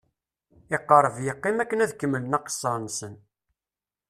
Iqerreb 0.75 1.17
yeqqim 1.25 1.57
akken 1.63 1.83
ad 1.83 1.91
kemmlen 1.95 2.37
aqessar-nsen. 2.37 3.13